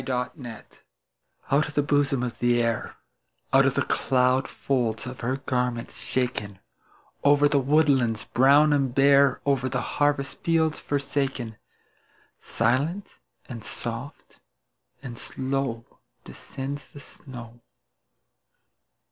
[0.03, 0.77] SNOW FLAKES
[1.51, 2.95] Out of the bosom of the Air,
[3.53, 6.57] Out of the cloud folds of her garments shaken,
[7.23, 11.57] Over the woodlands brown and bare, Over the harvest fields forsaken,
[12.39, 14.39] Silent, and soft,
[15.03, 15.85] and slow
[16.25, 17.61] Descends the snow.